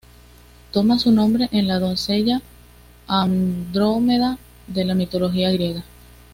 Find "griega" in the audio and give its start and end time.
5.51-5.83